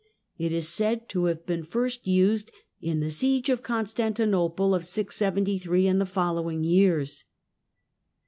[0.39, 2.51] It is said to have been first used
[2.81, 7.23] in the siege of Constanti nople of 073 and the following years.